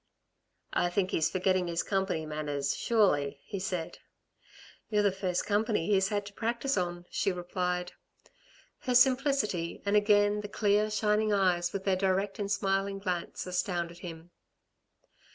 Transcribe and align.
"I 0.73 0.89
think 0.89 1.11
he's 1.11 1.29
forgetting 1.29 1.67
his 1.67 1.83
company 1.83 2.25
manners, 2.25 2.75
surely," 2.75 3.39
he 3.45 3.59
said. 3.59 3.99
"You're 4.89 5.03
the 5.03 5.11
first 5.11 5.45
company 5.45 5.91
he's 5.91 6.07
had 6.07 6.25
to 6.25 6.33
practise 6.33 6.75
on," 6.75 7.05
she 7.11 7.31
replied. 7.31 7.91
Her 8.79 8.95
simplicity, 8.95 9.79
and 9.85 9.95
again 9.95 10.41
the 10.41 10.47
clear, 10.47 10.89
shining 10.89 11.31
eyes 11.31 11.71
with 11.71 11.83
their 11.83 11.95
direct 11.97 12.39
and 12.39 12.51
smiling 12.51 12.97
glance 12.97 13.45
astounded 13.45 13.99
him. 13.99 14.31